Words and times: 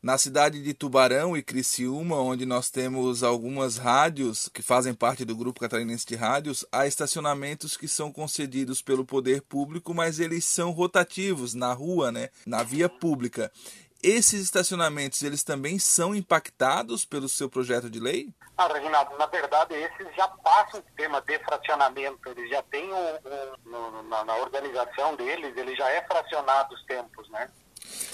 Na 0.00 0.16
cidade 0.16 0.62
de 0.62 0.72
Tubarão 0.74 1.36
e 1.36 1.42
Criciúma, 1.42 2.14
onde 2.20 2.46
nós 2.46 2.70
temos 2.70 3.24
algumas 3.24 3.78
rádios 3.78 4.48
que 4.48 4.62
fazem 4.62 4.94
parte 4.94 5.24
do 5.24 5.34
grupo 5.34 5.58
catarinense 5.58 6.06
de 6.06 6.14
rádios, 6.14 6.64
há 6.70 6.86
estacionamentos 6.86 7.76
que 7.76 7.88
são 7.88 8.12
concedidos 8.12 8.80
pelo 8.80 9.04
poder 9.04 9.42
público, 9.42 9.92
mas 9.92 10.20
eles 10.20 10.44
são 10.44 10.70
rotativos 10.70 11.52
na 11.52 11.72
rua, 11.72 12.12
né, 12.12 12.28
na 12.46 12.62
via 12.62 12.88
pública. 12.88 13.50
Esses 14.00 14.40
estacionamentos, 14.40 15.20
eles 15.22 15.42
também 15.42 15.80
são 15.80 16.14
impactados 16.14 17.04
pelo 17.04 17.28
seu 17.28 17.50
projeto 17.50 17.90
de 17.90 17.98
lei? 17.98 18.32
Ah, 18.56 18.68
Reginaldo, 18.68 19.18
na 19.18 19.26
verdade, 19.26 19.74
esses 19.74 20.14
já 20.14 20.28
passam 20.28 20.78
o 20.78 20.82
sistema 20.84 21.20
de 21.22 21.36
fracionamento, 21.40 22.28
eles 22.28 22.48
já 22.48 22.62
têm 22.62 22.88
um, 22.92 23.18
um, 23.66 24.02
na, 24.04 24.24
na 24.24 24.36
organização 24.36 25.16
deles, 25.16 25.56
ele 25.56 25.74
já 25.74 25.90
é 25.90 26.06
fracionado 26.06 26.72
os 26.72 26.84
tempos, 26.84 27.28
né? 27.30 27.50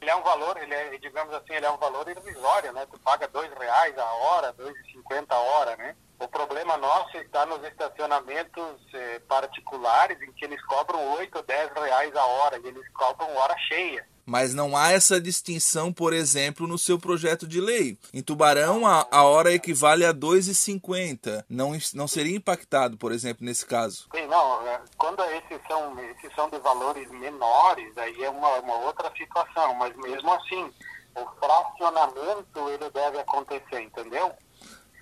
Ele 0.00 0.10
é 0.10 0.16
um 0.16 0.22
valor, 0.22 0.56
ele 0.56 0.74
é, 0.74 0.96
digamos 0.98 1.34
assim, 1.34 1.54
ele 1.54 1.66
é 1.66 1.70
um 1.70 1.78
valor 1.78 2.08
irrisório, 2.08 2.72
né? 2.72 2.86
Tu 2.90 2.98
paga 3.00 3.26
dois 3.28 3.52
reais 3.58 3.96
a 3.98 4.04
hora, 4.04 4.52
dois 4.52 4.76
e 4.76 4.92
cinquenta 4.92 5.34
a 5.34 5.40
hora, 5.40 5.76
né? 5.76 5.96
O 6.18 6.28
problema 6.28 6.76
nosso 6.76 7.16
está 7.18 7.44
nos 7.44 7.62
estacionamentos 7.64 8.80
eh, 8.94 9.20
particulares 9.28 10.20
em 10.22 10.32
que 10.32 10.44
eles 10.44 10.64
cobram 10.64 11.14
oito 11.16 11.36
ou 11.36 11.42
dez 11.42 11.70
reais 11.72 12.14
a 12.16 12.24
hora 12.24 12.58
e 12.58 12.66
eles 12.66 12.88
cobram 12.92 13.34
hora 13.36 13.56
cheia 13.58 14.06
mas 14.26 14.52
não 14.52 14.76
há 14.76 14.90
essa 14.90 15.20
distinção, 15.20 15.92
por 15.92 16.12
exemplo, 16.12 16.66
no 16.66 16.76
seu 16.76 16.98
projeto 16.98 17.46
de 17.46 17.60
lei. 17.60 17.96
Em 18.12 18.20
Tubarão, 18.20 18.84
a, 18.84 19.06
a 19.10 19.22
hora 19.22 19.54
equivale 19.54 20.04
a 20.04 20.12
2,50. 20.12 21.44
Não, 21.48 21.72
não 21.94 22.08
seria 22.08 22.36
impactado, 22.36 22.96
por 22.96 23.12
exemplo, 23.12 23.46
nesse 23.46 23.64
caso? 23.64 24.08
Sim, 24.14 24.26
não. 24.26 24.66
É, 24.66 24.80
quando 24.98 25.22
esses 25.22 25.60
são, 25.68 25.98
esses 26.00 26.34
são 26.34 26.50
de 26.50 26.58
valores 26.58 27.08
menores, 27.12 27.96
aí 27.96 28.24
é 28.24 28.28
uma, 28.28 28.58
uma 28.58 28.78
outra 28.78 29.12
situação. 29.16 29.74
Mas 29.74 29.96
mesmo 29.96 30.32
assim, 30.32 30.72
o 31.14 31.26
fracionamento 31.40 32.68
ele 32.70 32.90
deve 32.90 33.20
acontecer, 33.20 33.80
entendeu? 33.80 34.32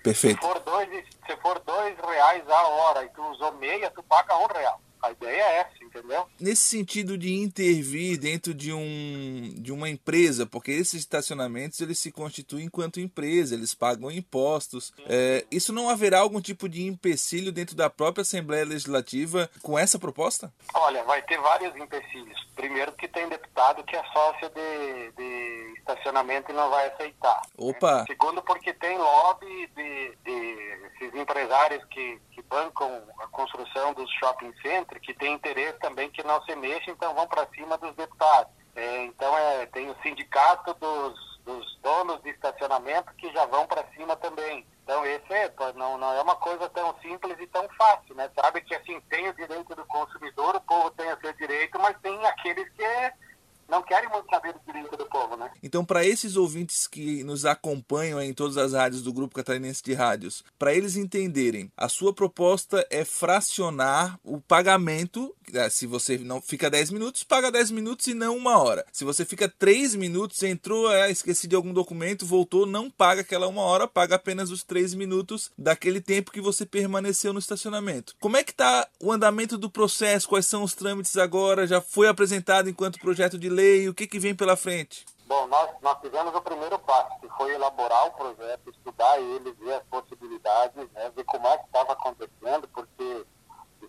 Perfeito. 0.03 0.39
Se 0.39 0.47
for 0.47 0.59
dois, 0.59 0.89
se 1.25 1.37
for 1.37 1.59
dois 1.65 1.97
reais 1.97 2.47
a 2.47 2.67
hora 2.67 3.03
e 3.03 3.09
tu 3.09 3.23
usou 3.31 3.51
meia, 3.53 3.89
tu 3.89 4.03
paga 4.03 4.37
um 4.37 4.45
real. 4.45 4.79
A 5.05 5.11
ideia 5.11 5.41
é 5.41 5.57
essa, 5.59 5.83
entendeu? 5.83 6.25
Nesse 6.39 6.63
sentido 6.63 7.15
de 7.15 7.35
intervir 7.35 8.17
dentro 8.19 8.55
de, 8.55 8.73
um, 8.73 9.53
de 9.57 9.71
uma 9.71 9.87
empresa, 9.87 10.47
porque 10.47 10.71
esses 10.71 11.01
estacionamentos 11.01 11.79
eles 11.79 11.99
se 11.99 12.11
constituem 12.11 12.65
enquanto 12.65 12.99
empresa, 12.99 13.53
eles 13.53 13.75
pagam 13.75 14.09
impostos. 14.09 14.91
É, 15.05 15.45
isso 15.51 15.71
não 15.71 15.87
haverá 15.87 16.19
algum 16.19 16.41
tipo 16.41 16.67
de 16.67 16.87
empecilho 16.87 17.51
dentro 17.51 17.75
da 17.75 17.87
própria 17.87 18.23
Assembleia 18.23 18.65
Legislativa 18.65 19.47
com 19.61 19.77
essa 19.77 19.99
proposta? 19.99 20.51
Olha, 20.73 21.03
vai 21.03 21.21
ter 21.21 21.39
vários 21.39 21.75
empecilhos. 21.75 22.43
Primeiro 22.55 22.91
que 22.93 23.07
tem 23.07 23.29
deputado 23.29 23.83
que 23.83 23.95
é 23.95 24.03
sócio 24.05 24.49
de, 24.49 25.11
de 25.11 25.73
estacionamento 25.77 26.51
e 26.51 26.55
não 26.55 26.69
vai 26.71 26.87
aceitar. 26.87 27.41
Opa! 27.57 27.99
Né? 27.99 28.05
Segundo 28.07 28.41
porque 28.41 28.73
tem 28.73 28.97
lobby 28.97 29.69
de, 29.75 30.17
de 30.23 30.77
esses 30.95 31.13
empresários 31.13 31.83
que, 31.85 32.19
que 32.31 32.34
bancam 32.49 33.03
a 33.19 33.27
construção 33.27 33.93
dos 33.93 34.09
shopping 34.13 34.53
centers 34.61 35.01
que 35.01 35.13
tem 35.13 35.33
interesse 35.33 35.79
também 35.79 36.09
que 36.09 36.23
não 36.23 36.41
se 36.43 36.55
mexa, 36.55 36.91
então 36.91 37.13
vão 37.13 37.27
para 37.27 37.47
cima 37.47 37.77
dos 37.77 37.93
deputados. 37.95 38.51
É, 38.75 39.05
então 39.05 39.37
é, 39.37 39.65
tem 39.67 39.89
o 39.89 39.95
sindicato 40.01 40.73
dos, 40.73 41.39
dos 41.45 41.79
donos 41.81 42.21
de 42.21 42.29
estacionamento 42.29 43.13
que 43.15 43.31
já 43.31 43.45
vão 43.45 43.65
para 43.65 43.85
cima 43.95 44.15
também. 44.17 44.65
Então 44.83 45.05
esse 45.05 45.33
é, 45.33 45.51
não, 45.75 45.97
não 45.97 46.13
é 46.13 46.21
uma 46.21 46.35
coisa 46.35 46.69
tão 46.69 46.93
simples 47.01 47.37
e 47.39 47.47
tão 47.47 47.67
fácil, 47.69 48.13
né? 48.15 48.29
Sabe 48.39 48.61
que 48.61 48.75
assim 48.75 48.99
tem 49.09 49.29
o 49.29 49.33
direito 49.33 49.73
do 49.75 49.85
consumidor, 49.85 50.55
o 50.55 50.61
povo 50.61 50.91
tem 50.91 51.11
o 51.11 51.19
seu 51.19 51.33
direito, 51.33 51.79
mas 51.79 51.97
tem 52.01 52.23
aqueles 52.25 52.69
que 52.73 53.13
não 53.67 53.81
querem 53.81 54.09
muito 54.09 54.29
saber 54.29 54.53
do 54.53 54.59
direito 54.59 54.95
do 54.95 55.05
povo, 55.07 55.35
né? 55.37 55.51
Então, 55.65 55.83
para 55.83 56.05
esses 56.05 56.35
ouvintes 56.35 56.85
que 56.85 57.23
nos 57.23 57.43
acompanham 57.43 58.21
em 58.21 58.35
todas 58.35 58.55
as 58.55 58.73
rádios 58.73 59.01
do 59.01 59.11
Grupo 59.11 59.33
Catarinense 59.33 59.81
de 59.83 59.93
Rádios, 59.93 60.43
para 60.59 60.75
eles 60.75 60.95
entenderem, 60.95 61.71
a 61.75 61.89
sua 61.89 62.13
proposta 62.13 62.85
é 62.91 63.03
fracionar 63.03 64.19
o 64.23 64.39
pagamento. 64.39 65.35
É, 65.51 65.67
se 65.67 65.87
você 65.87 66.19
não 66.19 66.39
fica 66.39 66.69
10 66.69 66.91
minutos, 66.91 67.23
paga 67.23 67.51
10 67.51 67.71
minutos 67.71 68.05
e 68.05 68.13
não 68.13 68.37
uma 68.37 68.59
hora. 68.59 68.85
Se 68.93 69.03
você 69.03 69.25
fica 69.25 69.49
3 69.49 69.95
minutos, 69.95 70.43
entrou, 70.43 70.93
é, 70.93 71.09
esqueci 71.09 71.47
de 71.47 71.55
algum 71.55 71.73
documento, 71.73 72.27
voltou, 72.27 72.67
não 72.67 72.87
paga 72.87 73.21
aquela 73.21 73.47
uma 73.47 73.63
hora, 73.63 73.87
paga 73.87 74.17
apenas 74.17 74.51
os 74.51 74.63
3 74.63 74.93
minutos 74.93 75.49
daquele 75.57 75.99
tempo 75.99 76.31
que 76.31 76.41
você 76.41 76.63
permaneceu 76.63 77.33
no 77.33 77.39
estacionamento. 77.39 78.15
Como 78.19 78.37
é 78.37 78.43
que 78.43 78.51
está 78.51 78.87
o 79.01 79.11
andamento 79.11 79.57
do 79.57 79.71
processo? 79.71 80.29
Quais 80.29 80.45
são 80.45 80.61
os 80.61 80.75
trâmites 80.75 81.17
agora? 81.17 81.65
Já 81.65 81.81
foi 81.81 82.07
apresentado 82.07 82.69
enquanto 82.69 82.99
projeto 82.99 83.35
de 83.35 83.49
lei? 83.49 83.89
O 83.89 83.95
que, 83.95 84.05
que 84.05 84.19
vem 84.19 84.35
pela 84.35 84.55
frente? 84.55 85.03
Bom, 85.27 85.47
nós, 85.47 85.71
nós 85.81 85.97
fizemos 86.01 86.35
o 86.35 86.41
primeiro 86.41 86.77
passo, 86.79 87.19
que 87.19 87.27
foi 87.29 87.53
elaborar 87.53 88.07
o 88.07 88.11
projeto, 88.11 88.69
estudar 88.69 89.19
ele, 89.19 89.51
ver 89.53 89.73
as 89.73 89.83
possibilidades, 89.85 90.75
né, 90.91 91.11
ver 91.15 91.23
como 91.23 91.47
é 91.47 91.57
que 91.57 91.65
estava 91.65 91.93
acontecendo, 91.93 92.67
porque 92.67 93.25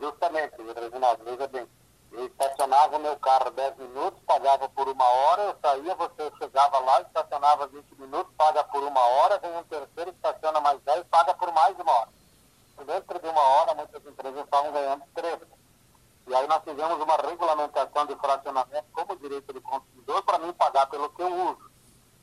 justamente, 0.00 0.54
Reginaldo, 0.74 1.24
veja 1.24 1.46
bem, 1.48 1.68
eu 2.12 2.26
estacionava 2.26 2.96
o 2.96 3.00
meu 3.00 3.16
carro 3.18 3.50
10 3.50 3.76
minutos, 3.76 4.18
pagava 4.26 4.66
por 4.70 4.88
uma 4.88 5.04
hora, 5.04 5.42
eu 5.42 5.56
saía, 5.60 5.94
você 5.94 6.32
chegava 6.38 6.78
lá, 6.78 7.02
estacionava 7.02 7.66
20 7.66 7.94
minutos, 7.96 8.32
paga 8.38 8.64
por 8.64 8.82
uma 8.82 9.00
hora, 9.00 9.38
vem 9.38 9.54
um 9.58 9.64
terceiro, 9.64 10.10
estaciona 10.12 10.60
mais 10.60 10.80
10, 10.80 11.04
paga 11.10 11.34
por 11.34 11.52
mais 11.52 11.78
uma 11.78 11.92
hora. 11.92 12.08
Dentro 12.86 13.18
de 13.18 13.28
uma 13.28 13.40
hora, 13.40 13.74
muitas 13.74 14.06
empresas 14.06 14.44
estavam 14.44 14.72
ganhando 14.72 15.02
13. 15.14 15.40
Fizemos 16.66 17.00
uma 17.00 17.16
regulamentação 17.16 18.06
de 18.06 18.16
fracionamento 18.16 18.86
como 18.92 19.14
direito 19.14 19.52
do 19.52 19.60
consumidor 19.60 20.20
para 20.24 20.38
mim 20.40 20.52
pagar 20.52 20.86
pelo 20.88 21.08
que 21.10 21.22
eu 21.22 21.32
uso. 21.32 21.70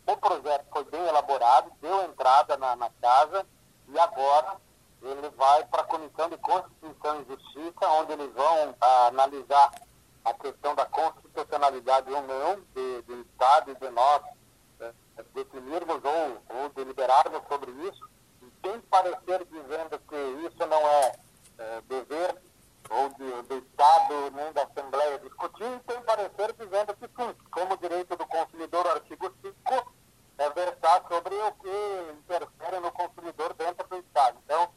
O 0.06 0.18
projeto 0.18 0.66
foi 0.70 0.84
bem 0.84 1.00
elaborado, 1.08 1.72
deu 1.80 2.04
entrada 2.04 2.58
na, 2.58 2.76
na 2.76 2.90
casa 3.02 3.48
e 3.88 3.98
agora 3.98 4.58
ele 5.02 5.30
vai 5.30 5.64
para 5.68 5.84
a 5.84 5.86
Comissão 5.86 6.28
de 6.28 6.36
Constituição 6.40 7.22
e 7.22 7.26
Justiça, 7.26 7.88
onde 8.02 8.12
eles 8.12 8.34
vão 8.34 8.76
ah, 8.81 9.08
analisar 9.08 9.72
a 10.26 10.34
questão 10.34 10.75
da 10.75 10.86
constitucionalidade 10.88 12.12
ou 12.12 12.22
não 12.24 12.60
de, 12.75 13.02
do 13.04 13.22
Estado 13.22 13.72
e 13.72 13.75
de 13.75 13.90
nós 13.92 14.24
eh, 14.81 14.94
definirmos 15.34 16.02
ou, 16.04 16.58
ou 16.58 16.70
deliberarmos 16.70 17.42
sobre 17.48 17.72
isso. 17.88 18.10
E 18.42 18.46
tem 18.62 18.81
parecer 18.81 19.46
dizendo 19.46 20.00
que 20.00 20.16
isso 20.48 20.68
não 20.68 20.81
é, 20.86 21.16
é 21.60 21.81
dever 21.88 22.42
ou 22.90 23.10
de, 23.10 23.42
do 23.44 23.58
Estado 23.58 24.31
nem 24.31 24.52
da 24.54 24.64
Assembleia 24.64 25.20
discutir, 25.20 25.64
e 25.64 25.80
tem 25.80 26.02
parecer 26.02 26.54
dizendo 26.54 26.94
que 26.96 27.08
sim, 27.08 27.36
como 27.52 27.78
direito 27.78 28.16
do 28.16 28.25
consumidor, 28.28 28.86
o 28.86 28.92
artigo 28.92 29.34
5 29.42 29.94
é 30.38 30.50
versar 31.33 31.33
sobre 31.33 31.39
o 31.39 31.51
que 31.53 32.11
interfere 32.19 32.79
no 32.79 32.91
consumidor 32.91 33.53
dentro 33.53 33.88
do 33.88 33.97
Estado. 33.97 34.38
Então, 34.45 34.69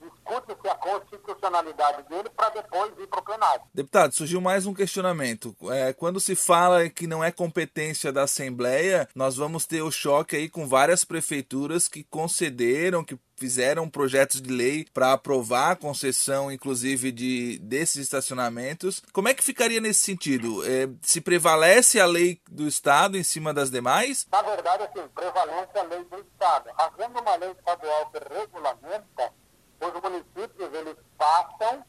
discute-se 0.00 0.68
a 0.68 0.74
constitucionalidade 0.74 2.02
dele 2.04 2.30
para 2.30 2.50
depois 2.50 2.98
ir 2.98 3.06
para 3.06 3.20
o 3.20 3.24
plenário. 3.24 3.62
Deputado, 3.80 4.12
surgiu 4.12 4.42
mais 4.42 4.66
um 4.66 4.74
questionamento. 4.74 5.56
É, 5.70 5.94
quando 5.94 6.20
se 6.20 6.36
fala 6.36 6.86
que 6.90 7.06
não 7.06 7.24
é 7.24 7.32
competência 7.32 8.12
da 8.12 8.24
Assembleia, 8.24 9.08
nós 9.14 9.38
vamos 9.38 9.64
ter 9.64 9.80
o 9.80 9.90
choque 9.90 10.36
aí 10.36 10.50
com 10.50 10.68
várias 10.68 11.02
prefeituras 11.02 11.88
que 11.88 12.04
concederam, 12.04 13.02
que 13.02 13.18
fizeram 13.38 13.88
projetos 13.88 14.42
de 14.42 14.52
lei 14.52 14.86
para 14.92 15.14
aprovar 15.14 15.70
a 15.70 15.76
concessão, 15.76 16.52
inclusive, 16.52 17.10
de 17.10 17.58
desses 17.60 17.96
estacionamentos. 18.02 19.02
Como 19.14 19.28
é 19.28 19.32
que 19.32 19.42
ficaria 19.42 19.80
nesse 19.80 20.02
sentido? 20.02 20.62
É, 20.66 20.86
se 21.00 21.22
prevalece 21.22 21.98
a 21.98 22.04
lei 22.04 22.38
do 22.50 22.68
Estado 22.68 23.16
em 23.16 23.22
cima 23.22 23.54
das 23.54 23.70
demais? 23.70 24.26
Na 24.30 24.42
verdade, 24.42 24.82
assim, 24.82 25.08
prevalece 25.14 25.78
a 25.78 25.82
lei 25.84 26.04
do 26.04 26.18
Estado. 26.18 26.68
Havendo 26.76 27.18
uma 27.18 27.34
lei 27.36 27.50
estadual 27.52 28.10
que 28.10 28.18
regulamenta, 28.28 29.32
os 29.80 30.02
municípios 30.02 30.74
eles 30.74 30.96
passam 31.16 31.82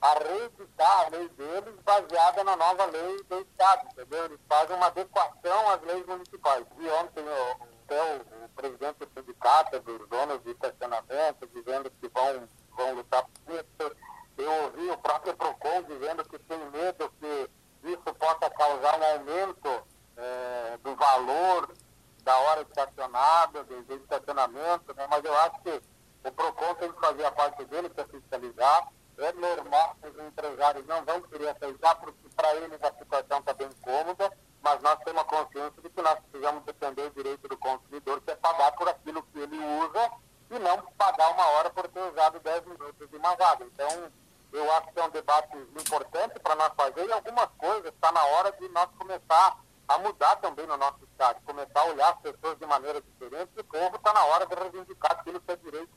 a 0.00 0.12
reeditar 0.18 1.06
a 1.06 1.08
lei 1.08 1.28
deles 1.30 1.74
baseada 1.84 2.44
na 2.44 2.56
nova 2.56 2.84
lei 2.86 3.22
do 3.24 3.40
Estado, 3.40 3.88
entendeu? 3.90 4.24
Eles 4.26 4.40
fazem 4.48 4.76
uma 4.76 4.86
adequação 4.86 5.70
às 5.70 5.82
leis 5.82 6.06
municipais. 6.06 6.66
E 6.78 6.88
ontem 6.88 7.24
o, 7.24 8.44
o 8.44 8.48
presidente 8.50 8.98
do 8.98 9.08
sindicato 9.14 9.80
dos 9.80 10.08
donos 10.08 10.42
de 10.42 10.50
estacionamento 10.50 11.46
dizendo 11.54 11.90
que 11.90 12.08
vão, 12.08 12.48
vão 12.76 12.94
lutar 12.94 13.24
por 13.24 13.54
isso. 13.54 13.96
Eu 14.36 14.52
ouvi 14.64 14.90
o 14.90 14.98
próprio 14.98 15.34
PROCON 15.34 15.82
dizendo 15.84 16.24
que 16.24 16.38
tem 16.40 16.58
medo 16.70 17.10
que 17.18 17.50
isso 17.84 18.14
possa 18.18 18.50
causar 18.50 19.00
um 19.00 19.04
aumento 19.04 19.86
é, 20.16 20.78
do 20.82 20.94
valor 20.94 21.74
da 22.22 22.36
hora 22.36 22.62
estacionada, 22.62 23.64
do, 23.64 23.82
do 23.82 23.94
estacionamento, 23.94 24.94
né? 24.94 25.06
mas 25.08 25.24
eu 25.24 25.34
acho 25.38 25.60
que 25.62 25.82
o 26.24 26.32
PROCON 26.32 26.74
tem 26.74 26.92
que 26.92 27.00
fazer 27.00 27.24
a 27.24 27.30
parte 27.30 27.64
dele, 27.64 27.90
é 27.96 28.04
fiscalizar. 28.04 28.88
É 29.18 29.32
normal 29.32 29.96
que 30.00 30.08
os 30.08 30.18
empresários 30.18 30.86
não 30.86 31.04
vão 31.04 31.22
querer 31.22 31.48
aceitar, 31.48 31.94
porque 31.96 32.28
para 32.34 32.54
eles 32.56 32.82
a 32.82 32.92
situação 32.92 33.38
está 33.38 33.54
bem 33.54 33.70
cômoda 33.82 34.30
mas 34.66 34.82
nós 34.82 34.98
temos 35.04 35.22
a 35.22 35.24
consciência 35.24 35.80
de 35.80 35.88
que 35.88 36.02
nós 36.02 36.18
precisamos 36.18 36.64
defender 36.64 37.06
o 37.06 37.10
direito 37.10 37.46
do 37.46 37.56
consumidor, 37.56 38.20
que 38.20 38.32
é 38.32 38.34
pagar 38.34 38.72
por 38.72 38.88
aquilo 38.88 39.22
que 39.22 39.38
ele 39.38 39.56
usa 39.56 40.10
e 40.50 40.58
não 40.58 40.82
pagar 40.98 41.30
uma 41.30 41.46
hora 41.50 41.70
por 41.70 41.86
ter 41.86 42.00
usado 42.00 42.40
10 42.40 42.66
minutos 42.66 43.08
de 43.08 43.16
uma 43.16 43.36
vaga. 43.36 43.64
Então, 43.64 44.10
eu 44.52 44.72
acho 44.72 44.92
que 44.92 44.98
é 44.98 45.04
um 45.04 45.10
debate 45.10 45.56
importante 45.56 46.40
para 46.40 46.56
nós 46.56 46.72
fazer 46.76 47.06
e 47.06 47.12
algumas 47.12 47.48
coisas 47.56 47.94
está 47.94 48.10
na 48.10 48.24
hora 48.24 48.50
de 48.50 48.68
nós 48.70 48.88
começar 48.98 49.56
a 49.86 49.98
mudar 49.98 50.34
também 50.36 50.66
no 50.66 50.76
nosso 50.76 50.98
estado, 51.04 51.40
começar 51.46 51.80
a 51.82 51.84
olhar 51.84 52.08
as 52.08 52.18
pessoas 52.18 52.58
de 52.58 52.66
maneira 52.66 53.00
diferente, 53.00 53.52
e 53.56 53.60
o 53.60 53.64
povo 53.64 53.94
está 53.94 54.12
na 54.12 54.24
hora 54.24 54.46
de 54.46 54.54
reivindicar 54.56 55.12
aquilo 55.12 55.40
que 55.40 55.52
é 55.52 55.56
direito 55.56 55.92